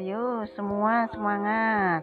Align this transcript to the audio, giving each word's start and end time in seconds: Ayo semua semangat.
Ayo 0.00 0.48
semua 0.56 1.12
semangat. 1.12 2.00